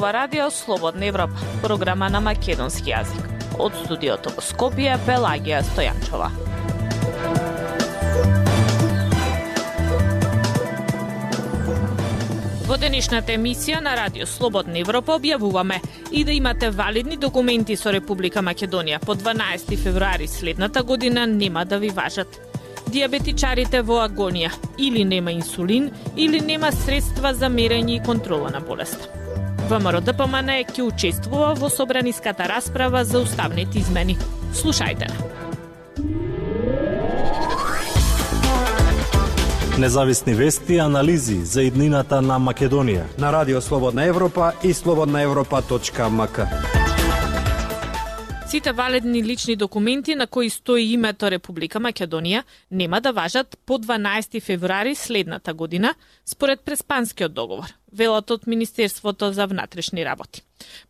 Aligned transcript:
ова 0.00 0.12
Радио 0.12 0.50
Слободна 0.50 1.06
Европа, 1.06 1.36
програма 1.62 2.06
на 2.08 2.20
македонски 2.24 2.88
јазик. 2.88 3.26
Од 3.60 3.74
студиото 3.82 4.30
во 4.32 4.40
Скопје, 4.40 4.94
Пелагија 5.04 5.58
Стојанчова. 5.60 6.30
Во 12.64 12.80
денешната 12.80 13.36
емисија 13.36 13.82
на 13.84 13.92
Радио 14.00 14.24
Слободна 14.24 14.80
Европа 14.80 15.18
објавуваме 15.20 15.82
и 16.12 16.24
да 16.24 16.32
имате 16.32 16.70
валидни 16.70 17.20
документи 17.20 17.76
со 17.76 17.92
Република 17.92 18.40
Македонија 18.40 19.04
по 19.04 19.12
12 19.12 19.76
февруари 19.84 20.28
следната 20.28 20.82
година 20.82 21.26
нема 21.26 21.64
да 21.64 21.78
ви 21.78 21.92
важат 21.92 22.40
диабетичарите 22.88 23.84
во 23.84 24.00
агонија, 24.08 24.48
или 24.78 25.04
нема 25.04 25.30
инсулин, 25.30 25.90
или 26.16 26.40
нема 26.40 26.72
средства 26.72 27.34
за 27.34 27.52
мерење 27.52 28.00
и 28.00 28.04
контрола 28.06 28.48
на 28.50 28.60
болеста. 28.60 29.19
ВМРО 29.70 30.00
ДПМН 30.02 30.50
ќе 30.66 30.82
учествува 30.82 31.52
во 31.54 31.70
собраниската 31.70 32.48
расправа 32.50 33.04
за 33.04 33.22
уставните 33.22 33.78
измени. 33.78 34.16
Слушајте 34.54 35.06
Независни 39.78 40.34
вести 40.34 40.74
и 40.74 40.78
анализи 40.78 41.38
за 41.44 41.62
иднината 41.62 42.20
на 42.20 42.36
Македонија 42.36 43.06
на 43.18 43.32
Радио 43.32 43.60
Слободна 43.60 44.04
Европа 44.04 44.52
и 44.62 44.74
слободнаевропа.мк. 44.74 46.79
Сите 48.50 48.72
валидни 48.72 49.22
лични 49.24 49.56
документи 49.56 50.14
на 50.14 50.26
кои 50.26 50.50
стои 50.50 50.82
името 50.92 51.28
Република 51.30 51.78
Македонија 51.78 52.42
нема 52.70 53.00
да 53.00 53.12
важат 53.12 53.58
по 53.66 53.78
12 53.78 54.42
февруари 54.42 54.94
следната 54.94 55.54
година, 55.54 55.94
според 56.26 56.60
Преспанскиот 56.60 57.34
договор, 57.34 57.70
велат 57.92 58.30
од 58.30 58.46
Министерството 58.46 59.32
за 59.32 59.46
внатрешни 59.46 60.04
работи. 60.04 60.42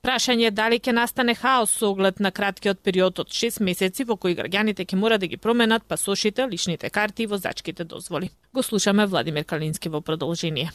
Прашање 0.03 0.49
е 0.49 0.57
дали 0.57 0.81
ќе 0.81 0.97
настане 0.97 1.35
хаос 1.35 1.77
со 1.77 1.91
оглед 1.93 2.21
на 2.21 2.33
краткиот 2.33 2.81
период 2.81 3.19
од 3.19 3.29
6 3.29 3.61
месеци 3.61 4.09
во 4.09 4.17
кои 4.17 4.33
граѓаните 4.33 4.89
ќе 4.89 4.97
мора 4.97 5.19
да 5.19 5.27
ги 5.27 5.37
променат 5.37 5.85
пасошите, 5.85 6.49
личните 6.49 6.91
карти 6.91 7.23
и 7.23 7.27
возачките 7.27 7.85
дозволи. 7.85 8.31
Го 8.55 8.63
слушаме 8.63 9.07
Владимир 9.07 9.45
Калински 9.45 9.89
во 9.89 10.01
продолжение. 10.01 10.73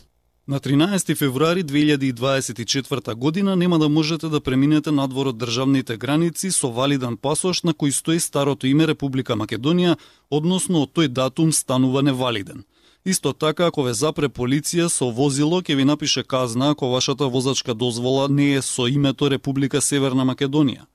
На 0.48 0.60
13 0.60 1.18
февруари 1.18 1.64
2024 1.64 3.16
година 3.16 3.56
нема 3.56 3.80
да 3.80 3.90
можете 3.90 4.28
да 4.28 4.42
преминете 4.42 4.92
надвор 4.92 5.28
од 5.28 5.38
државните 5.42 5.98
граници 5.98 6.52
со 6.52 6.70
валидан 6.70 7.18
пасош 7.18 7.64
на 7.64 7.74
кој 7.74 7.90
стои 7.90 8.20
старото 8.20 8.68
име 8.70 8.86
Република 8.86 9.34
Македонија, 9.34 9.96
односно 10.30 10.84
од 10.86 10.94
тој 10.94 11.08
датум 11.08 11.50
станува 11.52 12.06
невалиден. 12.06 12.62
Исто 13.06 13.34
така, 13.34 13.66
ако 13.74 13.88
ве 13.90 13.94
запре 13.94 14.30
полиција 14.30 14.86
со 14.86 15.10
возило, 15.10 15.64
ќе 15.66 15.76
ви 15.76 15.86
напише 15.86 16.24
казна 16.24 16.70
ако 16.70 16.94
вашата 16.94 17.26
возачка 17.26 17.74
дозвола 17.74 18.28
не 18.30 18.54
е 18.54 18.62
со 18.62 18.86
името 18.88 19.32
Република 19.32 19.82
Северна 19.82 20.30
Македонија. 20.30 20.86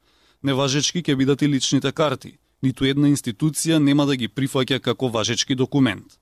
Неважечки 0.42 1.02
ќе 1.02 1.16
бидат 1.16 1.42
и 1.42 1.48
личните 1.48 1.90
карти. 1.92 2.38
Ниту 2.62 2.84
една 2.84 3.10
институција 3.10 3.82
нема 3.82 4.06
да 4.06 4.14
ги 4.14 4.28
прифаќа 4.28 4.78
како 4.78 5.08
важечки 5.08 5.54
документ. 5.54 6.20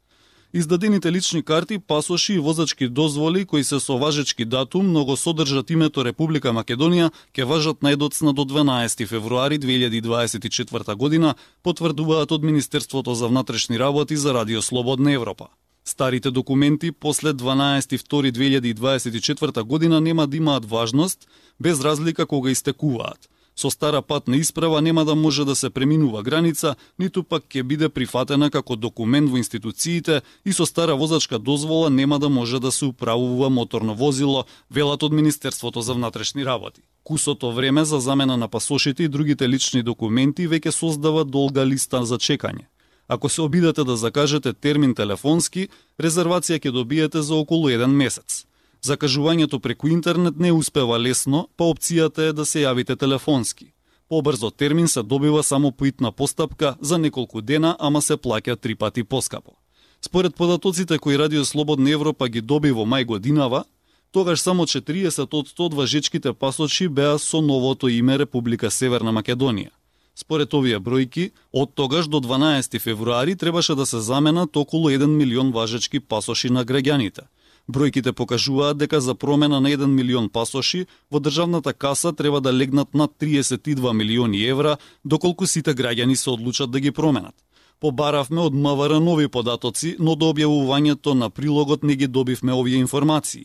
Издадените 0.54 1.12
лични 1.12 1.42
карти, 1.42 1.78
пасоши 1.78 2.34
и 2.34 2.38
возачки 2.38 2.88
дозволи 2.88 3.44
кои 3.44 3.64
се 3.64 3.80
со 3.80 3.98
важечки 3.98 4.44
датум, 4.44 4.92
но 4.92 5.04
го 5.04 5.16
содржат 5.16 5.70
името 5.70 6.04
Република 6.04 6.52
Македонија, 6.56 7.10
ќе 7.36 7.44
важат 7.44 7.80
најдоцна 7.84 8.32
до 8.32 8.44
12 8.48 9.06
февруари 9.06 9.58
2024 9.60 10.94
година, 10.94 11.34
потврдуваат 11.62 12.32
од 12.32 12.42
Министерството 12.42 13.14
за 13.14 13.28
внатрешни 13.28 13.78
работи 13.78 14.16
за 14.16 14.34
Радио 14.34 14.62
Слободна 14.62 15.12
Европа. 15.12 15.46
Старите 15.84 16.30
документи 16.30 16.92
после 16.92 17.32
12.2.2024 17.32 19.62
година 19.62 20.00
нема 20.00 20.26
да 20.26 20.36
имаат 20.36 20.64
важност, 20.64 21.28
без 21.60 21.80
разлика 21.80 22.26
кога 22.26 22.50
истекуваат– 22.50 23.28
со 23.58 23.70
стара 23.70 24.02
патна 24.02 24.36
исправа 24.36 24.82
нема 24.82 25.04
да 25.04 25.14
може 25.14 25.44
да 25.44 25.54
се 25.54 25.70
преминува 25.70 26.22
граница, 26.22 26.76
ниту 26.98 27.24
пак 27.26 27.42
ќе 27.50 27.62
биде 27.62 27.88
прифатена 27.88 28.50
како 28.54 28.76
документ 28.76 29.30
во 29.30 29.36
институциите 29.36 30.20
и 30.46 30.52
со 30.52 30.66
стара 30.66 30.94
возачка 30.94 31.38
дозвола 31.38 31.90
нема 31.90 32.18
да 32.18 32.28
може 32.28 32.60
да 32.60 32.70
се 32.72 32.84
управува 32.86 33.50
моторно 33.50 33.94
возило, 33.94 34.44
велат 34.70 35.02
од 35.02 35.12
Министерството 35.12 35.82
за 35.82 35.94
внатрешни 35.94 36.44
работи. 36.44 36.80
Кусото 37.04 37.52
време 37.52 37.84
за 37.84 38.00
замена 38.00 38.36
на 38.36 38.48
пасошите 38.48 39.02
и 39.02 39.08
другите 39.08 39.48
лични 39.48 39.82
документи 39.82 40.48
веќе 40.48 40.70
создава 40.70 41.24
долга 41.24 41.66
листа 41.66 42.04
за 42.04 42.18
чекање. 42.18 42.70
Ако 43.08 43.28
се 43.28 43.42
обидете 43.42 43.84
да 43.84 43.96
закажете 43.96 44.52
термин 44.52 44.94
телефонски, 44.94 45.68
резервација 45.98 46.60
ќе 46.62 46.70
добиете 46.70 47.22
за 47.22 47.34
околу 47.34 47.68
еден 47.68 47.90
месец. 47.90 48.47
Закажувањето 48.82 49.58
преку 49.58 49.88
интернет 49.88 50.38
не 50.38 50.52
успева 50.52 50.98
лесно, 50.98 51.48
па 51.56 51.64
опцијата 51.64 52.28
е 52.28 52.32
да 52.32 52.44
се 52.46 52.62
јавите 52.62 52.96
телефонски. 52.96 53.72
Побрзо 54.08 54.50
термин 54.50 54.88
се 54.88 55.02
добива 55.02 55.42
само 55.42 55.72
по 55.72 55.86
итна 55.86 56.12
постапка 56.12 56.76
за 56.80 56.98
неколку 56.98 57.40
дена, 57.40 57.76
ама 57.78 58.02
се 58.02 58.16
плаќа 58.16 58.56
три 58.56 58.74
пати 58.74 59.04
поскапо. 59.04 59.52
Според 60.00 60.34
податоците 60.34 60.98
кои 60.98 61.18
Радио 61.18 61.44
Слободна 61.44 61.90
Европа 61.90 62.28
ги 62.28 62.40
доби 62.40 62.70
во 62.70 62.86
мај 62.86 63.04
годинава, 63.04 63.64
тогаш 64.12 64.40
само 64.40 64.66
40 64.66 65.34
од 65.34 65.48
100 65.48 65.74
важечките 65.74 66.32
пасочи 66.32 66.88
беа 66.88 67.18
со 67.18 67.40
новото 67.40 67.88
име 67.88 68.18
Република 68.18 68.70
Северна 68.70 69.12
Македонија. 69.12 69.70
Според 70.14 70.54
овие 70.54 70.78
бројки, 70.78 71.30
од 71.52 71.74
тогаш 71.74 72.06
до 72.06 72.20
12 72.20 72.78
февруари 72.78 73.36
требаше 73.36 73.74
да 73.74 73.86
се 73.86 73.98
заменат 73.98 74.56
околу 74.56 74.90
1 74.90 75.06
милион 75.06 75.52
важечки 75.52 76.00
пасоши 76.00 76.50
на 76.50 76.64
граѓаните– 76.64 77.26
Бројките 77.68 78.12
покажуваат 78.16 78.78
дека 78.80 79.00
за 79.00 79.14
промена 79.14 79.60
на 79.60 79.68
1 79.68 79.86
милион 79.92 80.28
пасоши 80.28 80.86
во 81.10 81.20
државната 81.20 81.72
каса 81.72 82.12
треба 82.12 82.40
да 82.40 82.52
легнат 82.52 82.94
над 82.94 83.12
32 83.20 83.92
милиони 83.92 84.44
евра, 84.44 84.76
доколку 85.04 85.46
сите 85.46 85.74
граѓани 85.74 86.14
се 86.14 86.30
одлучат 86.30 86.70
да 86.70 86.80
ги 86.80 86.90
променат. 86.90 87.34
Побаравме 87.80 88.40
од 88.40 88.54
МВР 88.54 89.00
нови 89.00 89.28
податоци, 89.28 89.96
но 89.98 90.16
до 90.16 90.32
објавувањето 90.32 91.12
на 91.14 91.28
прилогот 91.30 91.84
не 91.84 91.96
ги 91.96 92.06
добивме 92.06 92.52
овие 92.52 92.80
информации. 92.80 93.44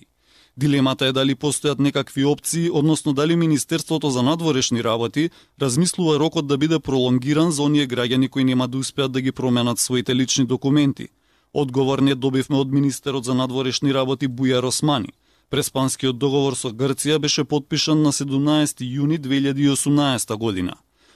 Дилемата 0.58 1.06
е 1.06 1.12
дали 1.12 1.36
постојат 1.36 1.80
некакви 1.80 2.26
опции, 2.26 2.70
односно 2.72 3.14
дали 3.14 3.36
Министерството 3.36 4.10
за 4.10 4.24
надворешни 4.24 4.84
работи 4.84 5.30
размислува 5.62 6.20
рокот 6.20 6.48
да 6.48 6.58
биде 6.58 6.80
пролонгиран 6.80 7.52
за 7.52 7.64
оние 7.64 7.88
граѓани 7.88 8.30
кои 8.30 8.44
нема 8.44 8.68
да 8.68 8.78
успеат 8.78 9.12
да 9.12 9.22
ги 9.22 9.32
променат 9.32 9.80
своите 9.80 10.16
лични 10.16 10.46
документи– 10.46 11.08
Одговор 11.53 12.00
не 12.00 12.16
добивме 12.16 12.58
од 12.58 12.72
министерот 12.72 13.25
за 13.25 13.34
надворешни 13.34 13.94
работи 13.94 14.28
Бујар 14.28 14.66
Османи. 14.66 15.14
Преспанскиот 15.50 16.18
договор 16.18 16.56
со 16.58 16.72
Грција 16.74 17.19
беше 17.22 17.44
подпишан 17.44 18.02
на 18.02 18.12
17 18.12 18.81
јуни 18.81 19.19
2018 19.22 20.36
година. 20.36 20.74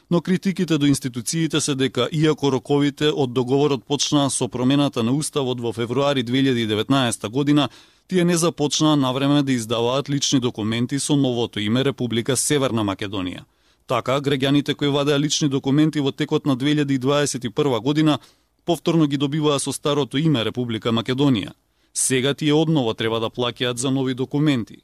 Но 0.09 0.21
критиките 0.21 0.77
до 0.77 0.85
институциите 0.85 1.61
се 1.61 1.75
дека 1.75 2.07
иако 2.11 2.51
роковите 2.51 3.09
од 3.09 3.33
договорот 3.33 3.83
почнаа 3.85 4.29
со 4.29 4.47
промената 4.47 5.03
на 5.03 5.11
уставот 5.11 5.59
во 5.59 5.73
февруари 5.73 6.23
2019 6.23 7.29
година, 7.29 7.69
тие 8.07 8.23
не 8.23 8.37
започнаа 8.37 8.95
навреме 8.95 9.43
да 9.43 9.51
издаваат 9.51 10.09
лични 10.09 10.39
документи 10.39 10.99
со 10.99 11.15
новото 11.15 11.59
име 11.59 11.83
Република 11.83 12.37
Северна 12.37 12.83
Македонија. 12.85 13.41
Така, 13.87 14.21
граѓаните 14.21 14.75
кои 14.75 14.87
вадеа 14.87 15.19
лични 15.19 15.49
документи 15.49 15.99
во 15.99 16.11
текот 16.11 16.45
на 16.45 16.57
2021 16.57 17.81
година 17.81 18.19
повторно 18.67 19.07
ги 19.07 19.17
добиваа 19.17 19.59
со 19.59 19.72
старото 19.72 20.17
име 20.17 20.44
Република 20.44 20.91
Македонија. 20.91 21.53
Сега 21.94 22.33
тие 22.33 22.53
одново 22.53 22.94
треба 22.94 23.19
да 23.19 23.29
плаќаат 23.29 23.78
за 23.78 23.91
нови 23.91 24.13
документи. 24.13 24.78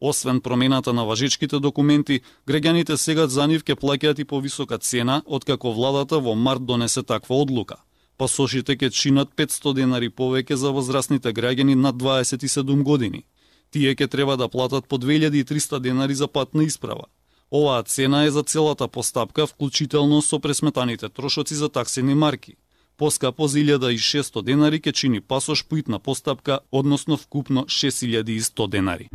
Освен 0.00 0.40
промената 0.40 0.92
на 0.92 1.04
важичките 1.04 1.58
документи, 1.58 2.20
граѓаните 2.48 2.96
сега 2.96 3.26
за 3.26 3.46
нив 3.46 3.64
ќе 3.64 3.74
плаќаат 3.82 4.20
и 4.20 4.24
повисока 4.24 4.78
цена, 4.78 5.22
откако 5.26 5.72
владата 5.72 6.18
во 6.18 6.34
март 6.34 6.64
донесе 6.64 7.02
таква 7.02 7.36
одлука. 7.36 7.76
Пасошите 8.16 8.76
ќе 8.76 8.90
чинат 8.90 9.34
500 9.36 9.74
денари 9.74 10.08
повеќе 10.10 10.54
за 10.54 10.70
возрастните 10.70 11.32
граѓани 11.32 11.74
над 11.74 11.96
27 11.96 12.82
години. 12.82 13.24
Тие 13.70 13.94
ќе 13.94 14.08
треба 14.08 14.36
да 14.36 14.48
платат 14.48 14.88
по 14.88 14.96
2300 14.98 15.80
денари 15.80 16.14
за 16.14 16.28
патна 16.28 16.64
исправа. 16.64 17.04
Оваа 17.52 17.82
цена 17.82 18.24
е 18.24 18.30
за 18.30 18.42
целата 18.42 18.88
постапка, 18.88 19.46
вклучително 19.46 20.22
со 20.22 20.38
пресметаните 20.38 21.08
трошоци 21.08 21.54
за 21.54 21.68
таксени 21.68 22.14
марки. 22.14 22.56
Поскапо 22.98 23.48
за 23.48 23.58
1600 23.58 24.42
денари 24.42 24.80
ке 24.80 24.92
чини 24.92 25.20
пасош 25.20 25.64
поитна 25.68 25.98
постапка, 25.98 26.60
односно 26.72 27.16
вкупно 27.16 27.64
6100 27.64 28.68
денари. 28.68 29.08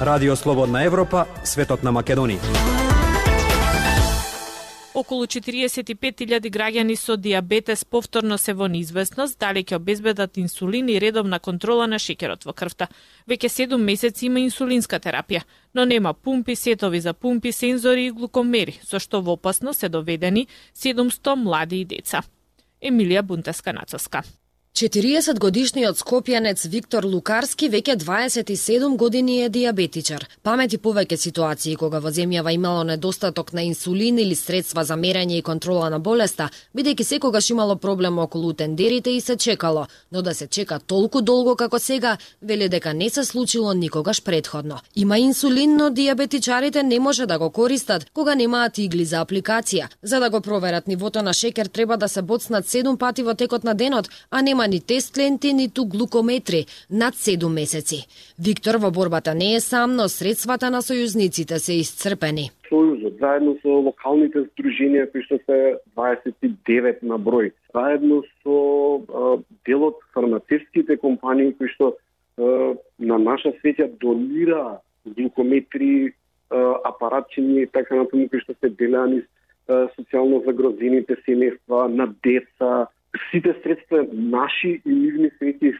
Радио 0.00 0.36
Слободна 0.36 0.84
Европа, 0.84 1.24
светот 1.44 1.82
на 1.82 1.92
Македонија. 1.92 2.77
Околу 4.98 5.26
45.000 5.30 6.50
граѓани 6.50 6.96
со 6.98 7.14
диабетес 7.16 7.84
повторно 7.84 8.34
се 8.38 8.52
во 8.58 8.66
неизвестност 8.66 9.36
дали 9.38 9.62
ќе 9.62 9.76
обезбедат 9.76 10.40
инсулин 10.42 10.88
и 10.90 10.96
редовна 10.98 11.38
контрола 11.38 11.86
на 11.86 12.00
шеќерот 12.02 12.42
во 12.48 12.54
крвта. 12.60 12.88
Веќе 13.30 13.52
7 13.58 13.78
месеци 13.78 14.26
има 14.26 14.42
инсулинска 14.42 14.98
терапија, 14.98 15.44
но 15.74 15.84
нема 15.84 16.14
пумпи, 16.14 16.56
сетови 16.56 16.98
за 17.00 17.14
пумпи, 17.14 17.52
сензори 17.52 18.08
и 18.08 18.10
глукомери, 18.10 18.74
со 18.82 18.98
што 18.98 19.22
во 19.22 19.38
опасност 19.38 19.86
се 19.86 19.88
доведени 19.88 20.48
700 20.74 21.36
млади 21.36 21.80
и 21.84 21.84
деца. 21.84 22.24
Емилија 22.82 23.22
Бунтеска 23.22 23.72
Нацоска. 23.72 24.24
40 24.74 25.38
годишниот 25.38 25.98
скопјанец 25.98 26.68
Виктор 26.70 27.04
Лукарски 27.04 27.66
веќе 27.68 27.96
27 27.98 28.96
години 28.96 29.40
е 29.42 29.48
диабетичар. 29.48 30.26
Памети 30.42 30.78
повеќе 30.78 31.16
ситуации 31.16 31.74
кога 31.74 31.98
во 31.98 32.12
земјава 32.14 32.52
имало 32.54 32.84
недостаток 32.84 33.52
на 33.52 33.62
инсулин 33.62 34.18
или 34.18 34.34
средства 34.34 34.84
за 34.84 34.94
мерење 34.94 35.38
и 35.38 35.42
контрола 35.42 35.88
на 35.90 35.98
болеста, 35.98 36.50
бидејќи 36.76 37.02
секогаш 37.02 37.50
имало 37.50 37.76
проблем 37.76 38.18
околу 38.18 38.52
тендерите 38.52 39.10
и 39.10 39.20
се 39.20 39.36
чекало, 39.36 39.86
но 40.12 40.22
да 40.22 40.34
се 40.34 40.46
чека 40.46 40.78
толку 40.78 41.22
долго 41.22 41.56
како 41.56 41.78
сега, 41.78 42.16
вели 42.42 42.68
дека 42.68 42.94
не 42.94 43.10
се 43.10 43.24
случило 43.24 43.72
никогаш 43.74 44.22
предходно. 44.22 44.78
Има 44.94 45.18
инсулин, 45.18 45.76
но 45.76 45.90
диабетичарите 45.90 46.82
не 46.82 47.00
може 47.00 47.26
да 47.26 47.38
го 47.38 47.50
користат 47.50 48.06
кога 48.14 48.34
немаат 48.34 48.78
игли 48.78 49.04
за 49.04 49.24
апликација. 49.24 49.88
За 50.02 50.20
да 50.20 50.30
го 50.30 50.40
проверат 50.40 50.86
нивото 50.86 51.22
на 51.22 51.32
шекер 51.32 51.66
треба 51.66 51.96
да 51.96 52.08
се 52.08 52.22
боцнат 52.22 52.66
7 52.66 52.96
пати 52.96 53.22
во 53.22 53.34
текот 53.34 53.64
на 53.64 53.74
денот, 53.74 54.08
а 54.30 54.42
не 54.42 54.57
нема 54.58 54.68
ни 54.68 54.80
тест 54.80 55.16
ленти, 55.18 55.52
ниту 55.52 55.86
глукометри 55.86 56.66
над 56.90 57.14
7 57.14 57.48
месеци. 57.48 58.06
Виктор 58.38 58.74
во 58.82 58.90
борбата 58.90 59.34
не 59.34 59.54
е 59.54 59.60
сам, 59.60 59.94
но 59.96 60.08
средствата 60.08 60.70
на 60.70 60.82
сојузниците 60.82 61.58
се 61.62 61.78
исцрпени. 61.78 62.50
Сојузот, 62.66 63.20
заедно 63.22 63.54
со 63.62 63.70
локалните 63.86 64.42
здруженија 64.48 65.06
кои 65.12 65.22
што 65.22 65.38
се 65.46 65.78
29 65.94 67.06
на 67.06 67.20
број, 67.22 67.52
заедно 67.70 68.24
со 68.42 68.58
а, 68.98 69.38
делот 69.66 70.02
фармацевските 70.14 70.98
компании 70.98 71.54
кои 71.54 71.70
што 71.76 71.94
а, 71.94 72.74
на 72.98 73.18
наша 73.18 73.54
среќа 73.62 73.92
донира 74.02 74.80
глукометри, 75.06 76.14
апаратчини, 76.50 77.66
така 77.66 77.94
натаму 77.94 78.26
кои 78.28 78.40
што 78.40 78.54
се 78.58 78.74
делани 78.74 79.22
социјално 79.68 80.40
загрозените 80.46 81.14
семејства, 81.26 81.86
на 81.92 82.08
деца, 82.24 82.88
сите 83.30 83.54
средства 83.62 84.06
наши 84.12 84.80
и 84.84 84.90
нивни 84.92 85.30
се 85.38 85.52
веќе 85.52 85.74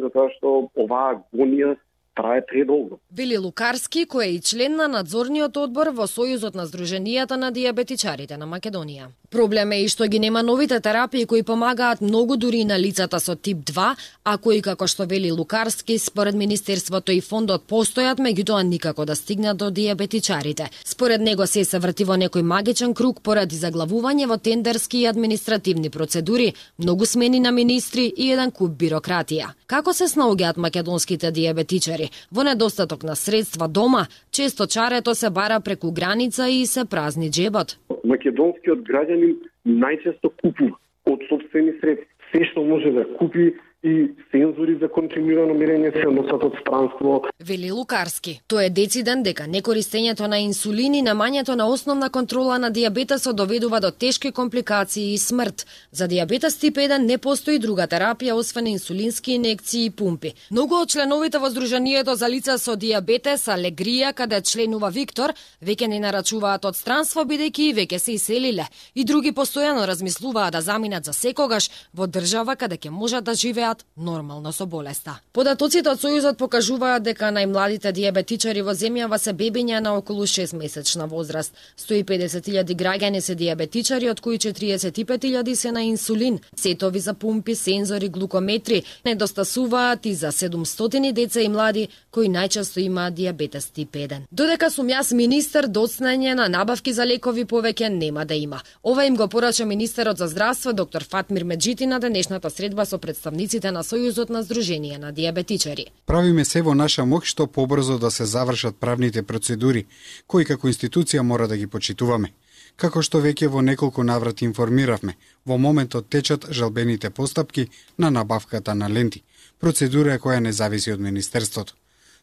за 0.00 0.10
тоа 0.10 0.30
што 0.36 0.54
оваа 0.76 1.16
агонија 1.16 1.76
трае 2.14 2.44
предолго. 2.46 2.98
Вели 3.10 3.38
Лукарски, 3.38 4.06
кој 4.06 4.24
е 4.26 4.34
и 4.36 4.40
член 4.40 4.76
на 4.76 4.88
надзорниот 4.88 5.56
одбор 5.56 5.92
во 5.96 6.06
Сојузот 6.08 6.54
на 6.54 6.66
Сдруженијата 6.66 7.36
на 7.36 7.50
диабетичарите 7.50 8.36
на 8.36 8.46
Македонија. 8.46 9.08
Проблем 9.32 9.72
е 9.72 9.78
и 9.84 9.88
што 9.88 10.06
ги 10.12 10.18
нема 10.20 10.42
новите 10.42 10.80
терапии 10.80 11.24
кои 11.26 11.42
помагаат 11.42 12.00
многу 12.00 12.36
дури 12.36 12.64
на 12.64 12.78
лицата 12.78 13.20
со 13.20 13.34
тип 13.36 13.64
2, 13.64 13.86
а 14.24 14.36
кои 14.38 14.60
како 14.60 14.86
што 14.86 15.06
вели 15.06 15.32
Лукарски, 15.32 15.98
според 15.98 16.34
Министерството 16.34 17.12
и 17.12 17.20
фондот 17.20 17.64
постојат, 17.68 18.20
меѓутоа 18.20 18.62
никако 18.62 19.06
да 19.06 19.16
стигнат 19.16 19.56
до 19.56 19.70
диабетичарите. 19.70 20.68
Според 20.84 21.20
него 21.20 21.46
се 21.46 21.64
се 21.64 21.78
врти 21.78 22.04
во 22.04 22.16
некој 22.16 22.42
магичен 22.42 22.94
круг 22.94 23.22
поради 23.22 23.56
заглавување 23.56 24.26
во 24.26 24.36
тендерски 24.36 24.98
и 24.98 25.06
административни 25.06 25.90
процедури, 25.90 26.52
многу 26.78 27.06
смени 27.06 27.40
на 27.40 27.52
министри 27.52 28.12
и 28.16 28.32
еден 28.32 28.50
куп 28.50 28.76
бирократија. 28.76 29.52
Како 29.66 29.92
се 29.92 30.04
снаоѓаат 30.04 30.56
македонските 30.56 31.30
диабетичари? 31.30 32.01
Пазари. 32.02 32.10
Во 32.30 32.42
недостаток 32.42 33.02
на 33.04 33.14
средства 33.14 33.68
дома, 33.68 34.06
често 34.30 34.66
чарето 34.66 35.14
се 35.14 35.30
бара 35.30 35.60
преку 35.60 35.92
граница 35.92 36.48
и 36.48 36.66
се 36.66 36.84
празни 36.84 37.30
джебот. 37.30 37.78
Македонскиот 38.04 38.80
граѓанин 38.88 39.36
најчесто 39.66 40.30
купува 40.42 40.76
од 41.06 41.20
собствени 41.28 41.72
средства. 41.80 42.08
Се 42.32 42.44
што 42.50 42.64
може 42.64 42.90
да 42.90 43.04
купи 43.18 43.54
и 43.82 44.14
сензори 44.30 44.76
за 44.80 44.86
континуирано 44.88 45.54
мерење 45.58 45.90
се 45.96 46.10
носат 46.14 46.44
од 46.46 46.54
странство. 46.60 47.16
Вели 47.42 47.72
Лукарски. 47.74 48.36
Тоа 48.46 48.68
е 48.68 48.70
дециден 48.70 49.24
дека 49.26 49.48
некористењето 49.50 50.28
на 50.30 50.38
инсулин 50.38 50.94
и 50.94 51.02
намањето 51.02 51.56
на 51.58 51.66
основна 51.66 52.08
контрола 52.10 52.58
на 52.62 52.70
диабетесот 52.70 53.36
доведува 53.36 53.80
до 53.80 53.90
тешки 53.90 54.30
компликации 54.32 55.14
и 55.14 55.18
смрт. 55.18 55.66
За 55.90 56.06
диабетес 56.08 56.56
тип 56.58 56.76
1 56.76 56.98
не 56.98 57.18
постои 57.18 57.58
друга 57.58 57.88
терапија 57.88 58.36
освен 58.38 58.66
инсулински 58.66 59.32
инекции 59.32 59.84
и 59.86 59.90
пумпи. 59.90 60.34
Многу 60.50 60.78
од 60.78 60.94
членовите 60.94 61.42
во 61.42 61.50
Сдруженијето 61.50 62.14
за 62.14 62.28
лица 62.30 62.58
со 62.58 62.76
диабетес 62.76 63.48
Алегрија, 63.48 64.12
каде 64.14 64.40
членува 64.42 64.92
Виктор, 64.94 65.34
веќе 65.62 65.88
не 65.88 65.98
нарачуваат 65.98 66.64
од 66.64 66.78
странство 66.78 67.26
бидејќи 67.26 67.74
веќе 67.74 67.98
се 67.98 68.14
иселиле. 68.14 68.68
И 68.94 69.04
други 69.04 69.32
постојано 69.32 69.86
размислуваат 69.86 70.52
да 70.52 70.60
заминат 70.60 71.04
за 71.04 71.12
секогаш 71.12 71.70
во 71.92 72.06
држава 72.06 72.54
каде 72.56 72.78
ќе 72.78 72.90
можат 72.90 73.24
да 73.24 73.34
живеат 73.34 73.71
живеат 73.72 73.84
нормално 73.96 74.52
со 74.52 74.66
болеста. 74.66 75.20
Податоците 75.32 75.90
од 75.90 76.00
Сојузот 76.00 76.36
покажуваат 76.38 77.02
дека 77.02 77.30
најмладите 77.30 77.92
диабетичари 77.92 78.62
во 78.62 78.72
земјава 78.72 79.18
се 79.18 79.32
бебиња 79.32 79.80
на 79.80 79.96
околу 79.96 80.26
6 80.26 80.56
месечна 80.56 81.06
возраст. 81.06 81.52
150.000 81.78 82.74
граѓани 82.74 83.20
се 83.20 83.34
диабетичари, 83.34 84.10
од 84.10 84.20
кои 84.20 84.38
45.000 84.38 85.54
се 85.54 85.72
на 85.72 85.82
инсулин, 85.82 86.40
сетови 86.56 87.00
за 87.00 87.14
пумпи, 87.14 87.54
сензори, 87.54 88.08
глукометри, 88.08 88.82
недостасуваат 89.04 90.06
и 90.06 90.14
за 90.14 90.32
700 90.32 91.12
деца 91.12 91.40
и 91.40 91.48
млади 91.48 91.88
кои 92.10 92.28
најчесто 92.28 92.80
имаат 92.80 93.14
диабетес 93.14 93.66
тип 93.70 93.92
1. 93.92 94.26
Додека 94.32 94.70
сум 94.70 94.88
јас 94.88 95.14
министер, 95.14 95.68
доцнење 95.68 96.34
на 96.34 96.48
набавки 96.48 96.92
за 96.92 97.04
лекови 97.04 97.44
повеќе 97.44 97.88
нема 97.88 98.24
да 98.24 98.34
има. 98.34 98.60
Ова 98.82 99.04
им 99.06 99.16
го 99.16 99.28
порача 99.28 99.64
министерот 99.64 100.18
за 100.18 100.28
здравство 100.28 100.72
доктор 100.72 101.04
Фатмир 101.04 101.44
Меджити 101.44 101.86
на 101.86 102.00
денешната 102.00 102.50
средба 102.50 102.86
со 102.86 102.98
представниците 102.98 103.61
членовите 103.62 103.70
на 103.70 103.82
Сојузот 103.82 104.30
на 104.30 104.42
Сдружение 104.42 104.98
на 104.98 105.12
диабетичари. 105.12 105.86
Правиме 106.06 106.44
се 106.44 106.62
во 106.62 106.74
наша 106.74 107.04
мок 107.04 107.24
што 107.24 107.46
побрзо 107.46 107.98
да 107.98 108.10
се 108.10 108.24
завршат 108.24 108.76
правните 108.76 109.22
процедури, 109.22 109.86
кои 110.26 110.44
како 110.44 110.68
институција 110.68 111.22
мора 111.22 111.48
да 111.48 111.56
ги 111.56 111.66
почитуваме. 111.66 112.32
Како 112.76 113.02
што 113.02 113.20
веќе 113.20 113.48
во 113.48 113.62
неколку 113.62 114.02
наврати 114.02 114.44
информиравме, 114.44 115.14
во 115.46 115.58
моментот 115.58 116.08
течат 116.08 116.46
жалбените 116.50 117.10
постапки 117.10 117.68
на 117.98 118.10
набавката 118.10 118.74
на 118.74 118.88
ленти, 118.88 119.22
процедура 119.60 120.18
која 120.18 120.40
не 120.40 120.52
зависи 120.52 120.92
од 120.92 121.00
Министерството. 121.00 121.74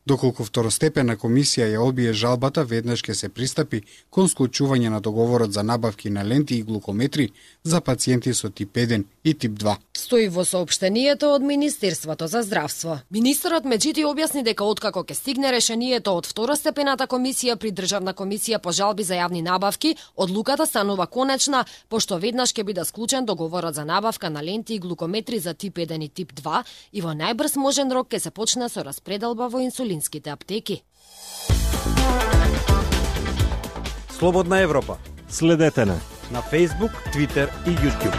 Доколку 0.07 0.45
второстепена 0.47 1.17
комисија 1.19 1.67
ја 1.73 1.81
одбие 1.83 2.13
жалбата, 2.15 2.63
веднаш 2.63 3.03
ќе 3.03 3.13
се 3.13 3.29
пристапи 3.29 3.81
кон 4.09 4.29
склучување 4.31 4.89
на 4.89 5.01
договорот 5.03 5.51
за 5.53 5.63
набавки 5.63 6.09
на 6.09 6.23
ленти 6.23 6.55
и 6.55 6.63
глукометри 6.63 7.29
за 7.63 7.81
пациенти 7.81 8.33
со 8.33 8.49
тип 8.49 8.73
1 8.73 9.03
и 9.23 9.33
тип 9.33 9.59
2. 9.59 9.75
Стои 9.97 10.29
во 10.29 10.45
соопштението 10.45 11.33
од 11.35 11.43
Министерството 11.43 12.27
за 12.27 12.41
здравство. 12.47 12.99
Министерот 13.11 13.67
меѓути 13.67 14.05
објасни 14.07 14.43
дека 14.43 14.63
откако 14.63 15.03
ќе 15.03 15.13
стигне 15.13 15.51
решението 15.51 16.15
од 16.15 16.25
второстепената 16.25 17.05
комисија 17.05 17.57
при 17.59 17.71
Државна 17.71 18.15
комисија 18.15 18.57
по 18.63 18.71
жалби 18.71 19.03
за 19.03 19.19
јавни 19.19 19.43
набавки, 19.43 19.95
одлуката 20.15 20.65
станува 20.65 21.07
конечна, 21.07 21.65
пошто 21.89 22.17
веднаш 22.17 22.55
ќе 22.55 22.63
биде 22.63 22.85
склучен 22.85 23.25
договорот 23.25 23.75
за 23.75 23.85
набавка 23.85 24.29
на 24.29 24.43
ленти 24.43 24.75
и 24.75 24.79
глукометри 24.79 25.39
за 25.39 25.53
тип 25.53 25.77
1 25.77 26.03
и 26.05 26.09
тип 26.09 26.33
2 26.33 26.63
и 26.93 27.01
во 27.01 27.11
најбрз 27.13 27.59
можен 27.59 27.91
рок 27.91 28.09
ќе 28.09 28.19
се 28.19 28.31
почне 28.31 28.69
со 28.69 28.83
распределба 28.83 29.49
во 29.49 29.59
инсулин 29.59 29.88
инсулинските 29.89 30.29
аптеки. 30.29 30.83
Слободна 34.09 34.59
Европа. 34.59 34.97
Следете 35.29 35.85
на 35.85 35.99
на 36.31 36.41
Facebook, 36.41 36.93
Twitter 37.13 37.49
и 37.65 37.69
YouTube. 37.69 38.17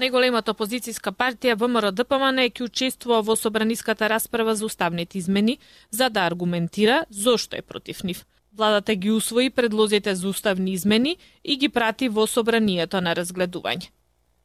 Најголемата 0.00 0.52
опозицијска 0.52 1.12
партија 1.12 1.56
ВМРО 1.56 1.90
ДПМН 1.92 2.48
ќе 2.48 2.64
учествува 2.64 3.20
во 3.20 3.36
собраниската 3.36 4.08
расправа 4.08 4.54
за 4.54 4.64
уставните 4.64 5.18
измени 5.18 5.58
за 5.90 6.08
да 6.08 6.20
аргументира 6.20 7.04
зошто 7.10 7.56
е 7.56 7.62
против 7.62 8.04
нив. 8.04 8.24
Владата 8.56 8.94
ги 8.94 9.10
усвои 9.10 9.50
предлозите 9.50 10.14
за 10.14 10.28
уставни 10.28 10.72
измени 10.72 11.16
и 11.44 11.56
ги 11.56 11.68
прати 11.68 12.08
во 12.08 12.26
собранието 12.26 13.00
на 13.00 13.16
разгледување. 13.16 13.88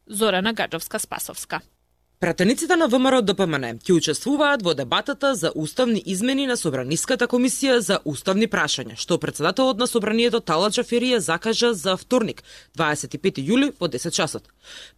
Зорана 0.07 0.53
Гаджовска-Спасовска. 0.53 1.61
Пратениците 2.21 2.75
на 2.77 2.85
ВМРО 2.85 3.23
ДПМН 3.25 3.79
ќе 3.81 3.95
учествуваат 3.97 4.61
во 4.61 4.75
дебатата 4.77 5.31
за 5.35 5.49
уставни 5.57 6.03
измени 6.05 6.43
на 6.45 6.53
Собраниската 6.53 7.25
комисија 7.27 7.79
за 7.81 7.95
уставни 8.05 8.45
прашања, 8.45 8.93
што 8.93 9.15
председателот 9.17 9.79
на 9.81 9.87
Собранието 9.89 10.37
Тала 10.39 10.67
Джаферија 10.69 11.17
закажа 11.17 11.71
за 11.73 11.95
вторник, 11.97 12.43
25 12.77 13.41
јули 13.41 13.71
во 13.79 13.89
10 13.89 14.13
часот. 14.13 14.51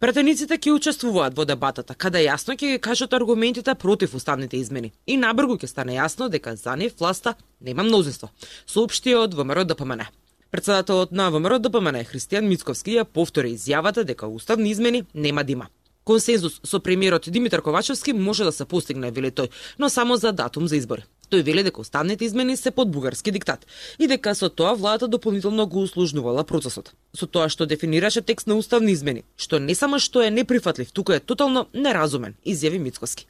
Пратениците 0.04 0.58
ќе 0.58 0.74
учествуваат 0.76 1.32
во 1.32 1.46
дебатата, 1.48 1.94
каде 1.94 2.20
јасно 2.26 2.58
ќе 2.58 2.74
ги 2.74 2.78
кажат 2.78 3.16
аргументите 3.16 3.74
против 3.74 4.14
уставните 4.14 4.60
измени 4.60 4.92
и 5.06 5.16
набргу 5.16 5.56
ќе 5.56 5.70
стане 5.72 5.94
јасно 5.96 6.28
дека 6.28 6.52
за 6.56 6.76
нив 6.76 6.92
власта 7.00 7.38
нема 7.60 7.88
мнозинство, 7.88 8.28
соопштија 8.68 9.22
од 9.22 9.32
ВМРО 9.32 9.64
ДПМН. 9.64 10.04
Председателот 10.50 11.16
на 11.16 11.30
ВМРО 11.30 11.58
ДПМН 11.58 12.04
Христијан 12.04 12.52
Мицковски 12.52 12.98
ја 12.98 13.06
повтори 13.08 13.54
изјавата 13.56 14.04
дека 14.04 14.28
уставни 14.28 14.76
измени 14.76 15.06
нема 15.14 15.44
да 15.44 15.52
има. 15.56 15.70
Консензус 16.04 16.60
со 16.62 16.80
премиерот 16.80 17.24
Димитар 17.30 17.62
Ковачевски 17.62 18.12
може 18.12 18.44
да 18.44 18.52
се 18.52 18.64
постигне, 18.64 19.10
вели 19.10 19.30
тој, 19.32 19.48
но 19.78 19.88
само 19.88 20.16
за 20.16 20.32
датум 20.32 20.68
за 20.68 20.76
избори. 20.76 21.04
Тој 21.32 21.42
вели 21.42 21.62
дека 21.64 21.80
уставните 21.80 22.24
измени 22.24 22.56
се 22.56 22.70
под 22.70 22.90
бугарски 22.90 23.32
диктат 23.32 23.64
и 23.98 24.06
дека 24.06 24.34
со 24.34 24.50
тоа 24.50 24.74
владата 24.74 25.08
дополнително 25.08 25.66
го 25.66 25.82
услужнувала 25.82 26.44
процесот. 26.44 26.92
Со 27.16 27.26
тоа 27.26 27.48
што 27.48 27.64
дефинираше 27.66 28.20
текст 28.20 28.46
на 28.46 28.54
уставни 28.60 28.92
измени, 28.92 29.24
што 29.36 29.58
не 29.58 29.74
само 29.74 29.98
што 29.98 30.20
е 30.20 30.30
неприфатлив, 30.30 30.92
туку 30.92 31.12
е 31.16 31.20
тотално 31.20 31.66
неразумен, 31.72 32.36
изјави 32.44 32.78
Мицкоски. 32.78 33.26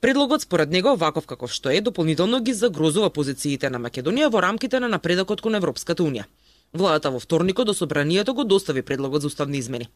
Предлогот 0.00 0.42
според 0.42 0.70
него 0.70 0.96
ваков 0.96 1.26
каков 1.26 1.52
што 1.52 1.70
е 1.70 1.80
дополнително 1.80 2.42
ги 2.44 2.52
загрозува 2.52 3.08
позициите 3.10 3.70
на 3.70 3.80
Македонија 3.80 4.28
во 4.28 4.44
рамките 4.44 4.80
на 4.80 4.88
напредокот 4.88 5.40
кон 5.40 5.54
Европската 5.54 6.02
унија. 6.02 6.28
Владата 6.74 7.10
во 7.10 7.18
вторникот 7.18 7.66
до 7.66 7.74
собранието 7.74 8.34
го 8.34 8.44
достави 8.44 8.82
предлогот 8.82 9.22
за 9.22 9.26
уставни 9.26 9.58
измени. 9.58 9.88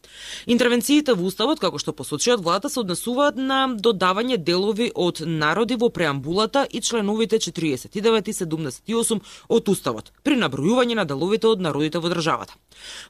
Интервенциите 0.47 1.13
во 1.13 1.27
уставот, 1.29 1.59
како 1.61 1.77
што 1.77 1.93
посочиот 1.93 2.41
владата, 2.41 2.69
се 2.69 2.79
однесуваат 2.81 3.35
на 3.37 3.67
додавање 3.77 4.39
делови 4.41 4.89
од 4.95 5.21
народи 5.21 5.75
во 5.77 5.91
преамбулата 5.93 6.65
и 6.65 6.81
членовите 6.81 7.37
49 7.37 7.93
и 8.29 8.33
78 8.33 9.21
од 9.49 9.69
уставот, 9.69 10.09
при 10.23 10.33
набројување 10.33 10.95
на 10.97 11.05
деловите 11.05 11.47
од 11.47 11.61
народите 11.61 12.01
во 12.01 12.09
државата. 12.09 12.57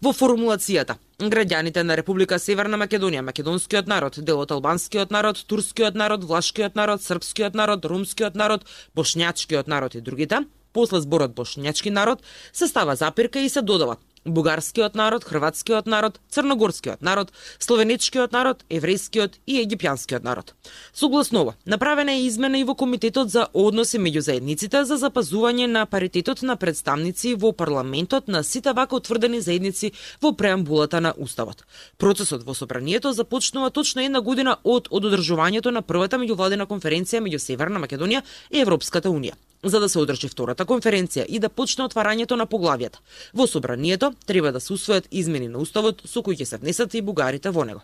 Во 0.01 0.12
формулацијата, 0.12 0.98
граѓаните 1.20 1.84
на 1.88 1.96
Република 1.96 2.39
Северна 2.39 2.75
Македонија, 2.77 3.22
македонскиот 3.24 3.88
народ, 3.88 4.20
дел 4.20 4.43
од 4.43 4.51
албанскиот 4.51 5.12
народ, 5.12 5.39
турскиот 5.48 5.96
народ, 5.96 6.27
влашкиот 6.27 6.75
народ, 6.75 7.01
српскиот 7.01 7.55
народ, 7.55 7.86
румскиот 7.86 8.36
народ, 8.36 8.67
бошњачкиот 8.93 9.72
народ 9.72 9.96
и 9.96 10.01
другите, 10.01 10.43
после 10.73 11.01
зборот 11.01 11.35
бошњачки 11.35 11.89
народ 11.89 12.23
се 12.53 12.67
става 12.67 12.95
запирка 12.95 13.39
и 13.39 13.49
се 13.49 13.61
додава 13.61 13.97
бугарскиот 14.25 14.95
народ, 14.95 15.23
хрватскиот 15.23 15.85
народ, 15.85 16.19
црногорскиот 16.29 17.01
народ, 17.01 17.31
словенечкиот 17.59 18.31
народ, 18.31 18.63
еврејскиот 18.69 19.39
и 19.47 19.59
египјанскиот 19.63 20.23
народ. 20.23 20.53
Согласно 20.93 21.41
ова, 21.41 21.55
направена 21.65 22.13
е 22.13 22.25
измена 22.25 22.59
и 22.59 22.63
во 22.63 22.75
Комитетот 22.75 23.29
за 23.29 23.47
односи 23.53 23.99
меѓу 23.99 24.19
заедниците 24.19 24.85
за 24.85 24.97
запазување 24.97 25.67
на 25.67 25.85
паритетот 25.85 26.41
на 26.41 26.55
представници 26.55 27.35
во 27.35 27.51
парламентот 27.51 28.27
на 28.27 28.43
сите 28.43 28.73
вака 28.73 28.95
утврдени 28.95 29.41
заедници 29.41 29.91
во 30.21 30.33
преамбулата 30.33 31.01
на 31.01 31.13
Уставот. 31.17 31.65
Процесот 31.97 32.43
во 32.43 32.53
собранието 32.53 33.13
започнува 33.13 33.69
точно 33.69 34.01
една 34.01 34.21
година 34.21 34.57
од 34.63 34.87
одржувањето 34.89 35.71
на 35.71 35.81
првата 35.81 36.17
меѓувладена 36.17 36.67
конференција 36.67 37.19
меѓу 37.19 37.39
Северна 37.39 37.79
Македонија 37.79 38.23
и 38.51 38.59
Европската 38.59 39.09
Унија 39.09 39.35
за 39.63 39.79
да 39.79 39.89
се 39.89 40.00
одржи 40.00 40.27
втората 40.27 40.65
конференција 40.65 41.25
и 41.27 41.39
да 41.39 41.50
почне 41.50 41.86
отварањето 41.86 42.36
на 42.36 42.46
поглавијата. 42.46 43.00
Во 43.34 43.48
собранието 43.48 44.13
треба 44.25 44.51
да 44.51 44.60
се 44.60 44.74
усвојат 44.74 45.08
измени 45.12 45.48
на 45.48 45.60
уставот 45.60 46.01
со 46.05 46.24
кои 46.24 46.36
ќе 46.36 46.43
се 46.46 46.58
внесат 46.58 46.93
и 46.93 47.01
бугарите 47.01 47.50
во 47.50 47.63
него. 47.63 47.82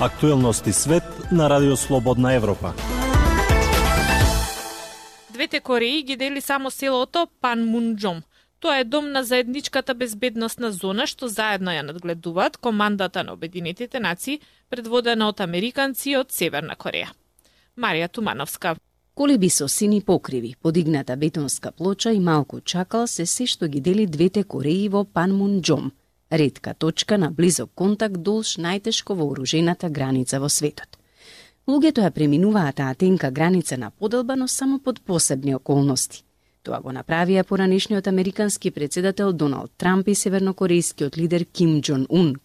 Актуелности 0.00 0.72
свет 0.72 1.04
на 1.32 1.50
Радио 1.50 1.76
Слободна 1.76 2.32
Европа. 2.34 2.72
Двете 5.32 5.60
Кореи 5.60 6.02
ги 6.02 6.16
дели 6.16 6.40
само 6.40 6.70
селото 6.70 7.28
Панмунџом. 7.42 8.22
Тоа 8.60 8.78
е 8.78 8.84
дом 8.84 9.12
на 9.12 9.24
заедничката 9.24 9.94
безбедносна 9.94 10.72
зона 10.72 11.06
што 11.06 11.28
заедно 11.28 11.72
ја 11.72 11.84
надгледуваат 11.88 12.56
командата 12.56 13.24
на 13.24 13.32
Обединетите 13.32 14.00
нации, 14.00 14.40
предводена 14.68 15.28
од 15.28 15.40
американци 15.40 16.16
од 16.16 16.32
Северна 16.32 16.76
Кореја. 16.76 17.08
Марија 17.76 18.08
Тумановска. 18.08 18.76
Колеби 19.14 19.50
со 19.50 19.68
сини 19.68 20.00
покриви, 20.00 20.54
подигната 20.62 21.16
бетонска 21.16 21.72
плоча 21.72 22.12
и 22.12 22.20
малку 22.20 22.60
чакал 22.60 23.06
се 23.06 23.26
се 23.26 23.46
што 23.46 23.68
ги 23.68 23.80
дели 23.80 24.06
двете 24.06 24.44
Кореи 24.44 24.88
во 24.88 25.04
Панмунџом, 25.04 25.90
редка 26.30 26.74
точка 26.74 27.18
на 27.18 27.30
близок 27.30 27.70
контакт 27.74 28.22
долж 28.22 28.56
најтешко 28.56 29.14
вооружената 29.14 29.90
граница 29.90 30.40
во 30.40 30.48
светот. 30.48 30.96
Луѓето 31.68 32.02
ја 32.02 32.10
преминуваат 32.10 32.76
таа 32.76 32.94
тенка 32.94 33.30
граница 33.30 33.76
на 33.76 33.90
поделба, 33.90 34.36
но 34.36 34.48
само 34.48 34.78
под 34.78 35.00
посебни 35.00 35.54
околности. 35.54 36.24
Тоа 36.62 36.80
го 36.80 36.92
направија 36.92 37.44
поранешниот 37.44 38.06
американски 38.06 38.70
председател 38.70 39.32
Доналд 39.32 39.70
Трамп 39.76 40.08
и 40.08 40.14
севернокорејскиот 40.14 41.16
лидер 41.16 41.44
Ким 41.44 41.80
Джон 41.80 42.06
Ун, 42.08 42.36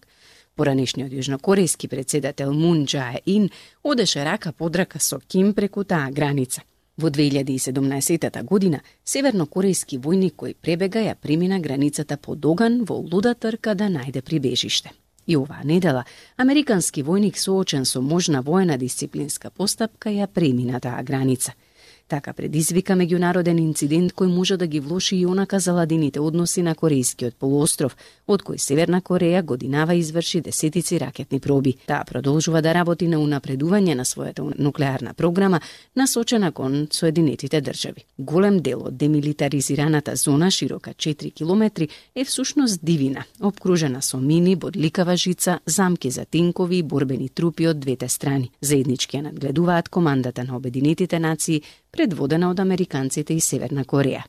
Поранешниот 0.55 1.12
јужнокорејски 1.12 1.89
председател 1.91 2.53
Мун 2.53 2.85
Джае 2.85 3.19
Ин 3.25 3.50
одеше 3.83 4.24
рака 4.24 4.53
под 4.53 4.75
рака 4.75 5.00
со 5.00 5.19
Ким 5.19 5.53
преку 5.53 5.83
таа 5.83 6.09
граница. 6.12 6.62
Во 6.97 7.09
2017 7.09 8.43
година, 8.43 8.79
севернокорејски 9.03 10.00
војник 10.00 10.38
кој 10.39 10.55
пребега 10.55 11.03
ја 11.03 11.15
премина 11.15 11.59
границата 11.59 12.15
по 12.17 12.35
Доган 12.35 12.85
во 12.85 12.95
луда 12.95 13.35
трка 13.35 13.75
да 13.75 13.89
најде 13.91 14.21
прибежиште. 14.21 14.91
И 15.27 15.35
оваа 15.35 15.65
недела, 15.65 16.05
американски 16.38 17.03
војник 17.03 17.35
соочен 17.35 17.83
со 17.85 18.01
можна 18.01 18.41
воена 18.41 18.77
дисциплинска 18.77 19.50
постапка 19.50 20.09
ја 20.09 20.27
премина 20.27 20.79
таа 20.79 21.03
граница– 21.03 21.51
Така 22.07 22.33
предизвика 22.38 22.93
меѓународен 22.93 23.57
инцидент 23.57 24.12
кој 24.13 24.29
може 24.29 24.59
да 24.62 24.67
ги 24.69 24.79
влоши 24.79 25.15
и 25.17 25.25
онака 25.25 25.57
заладените 25.59 26.19
односи 26.21 26.62
на 26.62 26.75
Корејскиот 26.77 27.33
полуостров, 27.41 27.95
од 28.27 28.43
кој 28.45 28.59
Северна 28.62 29.00
Кореја 29.01 29.41
годинава 29.41 29.95
изврши 29.97 30.41
десетици 30.45 31.00
ракетни 31.01 31.39
проби. 31.39 31.74
Таа 31.88 32.05
продолжува 32.05 32.62
да 32.62 32.75
работи 32.77 33.07
на 33.07 33.17
унапредување 33.17 33.95
на 33.97 34.05
својата 34.05 34.45
нуклеарна 34.45 35.15
програма, 35.17 35.62
насочена 35.95 36.51
кон 36.51 36.88
Соединетите 36.91 37.62
држави. 37.62 38.05
Голем 38.19 38.59
дел 38.59 38.85
од 38.85 38.97
демилитаризираната 38.97 40.15
зона, 40.15 40.51
широка 40.51 40.93
4 40.93 41.33
километри, 41.33 41.89
е 42.15 42.25
всушност 42.25 42.85
дивина, 42.85 43.25
обкружена 43.41 44.01
со 44.01 44.17
мини, 44.17 44.55
бодликава 44.55 45.17
жица, 45.17 45.59
замки 45.65 46.12
за 46.12 46.25
тинкови 46.25 46.77
и 46.77 46.83
борбени 46.83 47.29
трупи 47.29 47.67
од 47.67 47.79
двете 47.79 48.09
страни. 48.09 48.51
Заеднички 48.62 49.17
ја 49.17 49.31
надгледуваат 49.31 49.89
командата 49.89 50.43
на 50.43 50.55
Обединетите 50.55 51.19
нации, 51.19 51.62
предводена 51.95 52.49
од 52.51 52.59
американците 52.59 53.33
и 53.33 53.41
Северна 53.41 53.85
Кореја. 53.85 54.23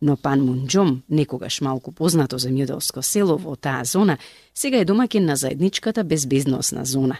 Но 0.00 0.16
Панмунџом, 0.16 1.02
некогаш 1.08 1.60
малку 1.60 1.92
познато 1.92 2.38
земјоделско 2.38 3.02
село 3.02 3.36
во 3.36 3.56
таа 3.56 3.84
зона, 3.84 4.16
сега 4.54 4.80
е 4.80 4.86
домаќин 4.88 5.26
на 5.26 5.36
заедничката 5.36 6.04
безбедносна 6.04 6.84
зона. 6.84 7.18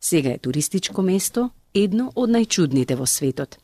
Сега 0.00 0.30
е 0.30 0.38
туристичко 0.38 1.02
место, 1.02 1.50
едно 1.74 2.12
од 2.14 2.30
најчудните 2.30 2.96
во 2.96 3.06
светот. 3.06 3.58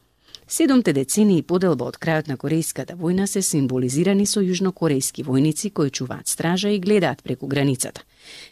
Седомте 0.48 0.92
децени 0.92 1.38
и 1.38 1.42
поделба 1.42 1.84
од 1.84 1.98
крајот 2.00 2.28
на 2.28 2.36
Корејската 2.36 2.96
војна 2.96 3.26
се 3.26 3.42
символизирани 3.42 4.26
со 4.26 4.40
јужнокорејски 4.40 5.24
војници 5.24 5.72
кои 5.72 5.90
чуваат 5.90 6.28
стража 6.28 6.70
и 6.70 6.80
гледаат 6.80 7.22
преку 7.22 7.46
границата. 7.46 8.02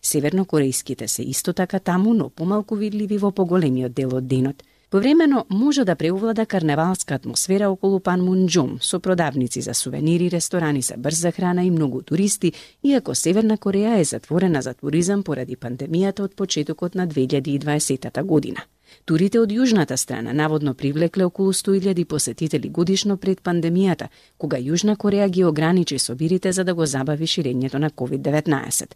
Севернокорејските 0.03 1.07
се 1.07 1.23
исто 1.23 1.53
така 1.53 1.79
таму, 1.79 2.15
но 2.15 2.29
помалку 2.29 2.77
видливи 2.77 3.19
во 3.19 3.33
поголемиот 3.33 3.93
дел 3.93 4.15
од 4.15 4.27
денот– 4.29 4.63
Повремено 4.91 5.45
може 5.51 5.85
да 5.85 5.97
преувлада 5.97 6.47
карневалска 6.47 7.15
атмосфера 7.15 7.71
околу 7.71 7.99
Панмунџом 7.99 8.79
со 8.81 9.01
продавници 9.01 9.61
за 9.61 9.75
сувенири, 9.75 10.31
ресторани 10.31 10.83
за 10.83 10.95
брза 10.97 11.33
храна 11.33 11.65
и 11.65 11.71
многу 11.71 12.03
туристи, 12.03 12.53
иако 12.85 13.15
Северна 13.15 13.59
Кореја 13.59 13.99
е 13.99 14.05
затворена 14.05 14.63
за 14.63 14.75
туризам 14.75 15.23
поради 15.23 15.57
пандемијата 15.57 16.23
од 16.23 16.37
почетокот 16.37 16.95
на 16.95 17.09
2020 17.09 18.23
година. 18.23 18.63
Турите 19.05 19.41
од 19.41 19.51
јужната 19.53 19.97
страна 19.97 20.33
наводно 20.33 20.75
привлекле 20.75 21.25
околу 21.25 21.53
100.000 21.53 22.05
посетители 22.05 22.69
годишно 22.69 23.17
пред 23.17 23.43
пандемијата, 23.43 24.09
кога 24.39 24.59
Јужна 24.59 24.97
Кореја 24.97 25.29
ги 25.29 25.45
ограничи 25.45 25.99
собирите 25.99 26.53
за 26.53 26.65
да 26.65 26.75
го 26.75 26.87
забави 26.87 27.27
ширењето 27.27 27.79
на 27.79 27.91
COVID-19. 27.91 28.95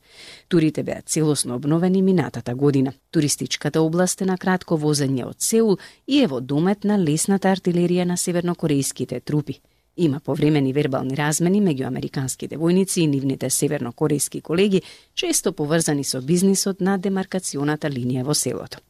Турите 0.48 0.82
беа 0.82 1.02
целосно 1.06 1.54
обновени 1.54 2.02
минатата 2.02 2.54
година. 2.54 2.92
Туристичката 3.10 3.82
област 3.82 4.22
е 4.22 4.24
на 4.24 4.38
кратко 4.38 4.76
возење 4.76 5.24
од 5.24 5.36
Сеул 5.38 5.78
и 6.06 6.22
е 6.22 6.26
во 6.26 6.40
домет 6.40 6.84
на 6.84 6.98
лесната 6.98 7.48
артилерија 7.48 8.04
на 8.04 8.16
севернокорејските 8.16 9.20
трупи. 9.20 9.60
Има 10.00 10.20
повремени 10.20 10.70
вербални 10.72 11.12
размени 11.12 11.58
меѓу 11.60 11.84
американските 11.84 12.56
војници 12.56 13.02
и 13.02 13.06
нивните 13.06 13.50
севернокорејски 13.52 14.40
колеги, 14.40 14.80
често 15.14 15.52
поврзани 15.52 16.04
со 16.08 16.22
бизнисот 16.24 16.80
на 16.80 16.94
демаркационата 16.96 17.90
линија 17.92 18.24
во 18.24 18.32
селото. 18.34 18.80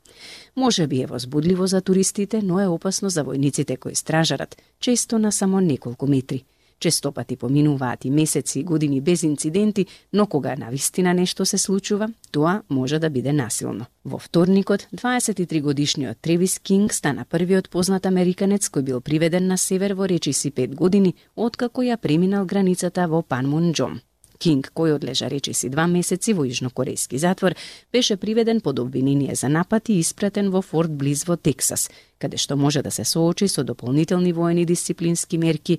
Може 0.57 0.87
би 0.87 1.03
е 1.03 1.07
возбудливо 1.07 1.67
за 1.67 1.81
туристите, 1.81 2.43
но 2.43 2.61
е 2.61 2.69
опасно 2.69 3.11
за 3.11 3.25
војниците 3.25 3.77
кои 3.77 3.95
стражарат, 3.95 4.57
често 4.81 5.19
на 5.19 5.33
само 5.33 5.61
неколку 5.61 6.07
метри. 6.07 6.45
Честопати 6.81 7.37
поминуваат 7.37 8.05
и 8.05 8.11
месеци 8.11 8.61
и 8.61 8.65
години 8.65 9.01
без 9.01 9.23
инциденти, 9.23 9.87
но 10.13 10.27
кога 10.27 10.57
на 10.57 10.71
вистина 10.71 11.15
нешто 11.15 11.47
се 11.47 11.59
случува, 11.59 12.09
тоа 12.33 12.63
може 12.71 12.99
да 12.99 13.11
биде 13.11 13.33
насилно. 13.33 13.87
Во 14.05 14.19
вторникот, 14.19 14.89
23 14.97 15.61
годишниот 15.61 16.19
Тревис 16.21 16.59
Кинг 16.59 16.95
стана 16.95 17.25
првиот 17.25 17.69
познат 17.69 18.07
американец 18.07 18.71
кој 18.73 18.83
бил 18.83 19.01
приведен 19.01 19.47
на 19.47 19.59
север 19.59 19.93
во 19.93 20.09
речиси 20.09 20.51
5 20.51 20.75
години, 20.75 21.15
откако 21.37 21.83
ја 21.83 22.01
преминал 22.01 22.47
границата 22.47 23.07
во 23.09 23.21
Панмунџом. 23.21 24.01
Кинг, 24.41 24.73
кој 24.73 24.95
одлежа 24.97 25.29
речиси 25.29 25.69
два 25.69 25.85
месеци 25.87 26.33
во 26.33 26.47
јужнокорејски 26.49 27.19
затвор, 27.21 27.55
беше 27.93 28.17
приведен 28.17 28.61
под 28.65 28.79
обвинение 28.79 29.35
за 29.35 29.49
напад 29.49 29.89
и 29.89 30.01
испратен 30.01 30.49
во 30.51 30.63
Форт 30.63 30.91
Близ 30.97 31.27
во 31.29 31.37
Тексас, 31.37 31.91
каде 32.19 32.41
што 32.41 32.57
може 32.57 32.81
да 32.83 32.91
се 32.91 33.05
соочи 33.05 33.49
со 33.49 33.65
дополнителни 33.65 34.33
воени 34.33 34.65
дисциплински 34.65 35.37
мерки 35.37 35.79